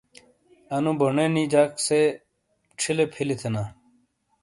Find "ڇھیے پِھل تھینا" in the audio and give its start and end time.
2.79-3.63